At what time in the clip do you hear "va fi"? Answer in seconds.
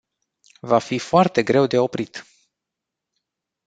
0.61-0.97